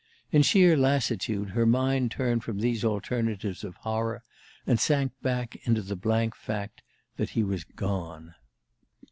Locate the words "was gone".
7.43-8.33